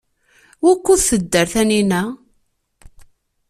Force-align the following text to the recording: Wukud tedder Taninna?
Wukud 0.63 1.01
tedder 1.07 1.47
Taninna? 1.53 2.01